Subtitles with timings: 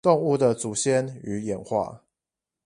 [0.03, 2.01] 動物的祖先與演化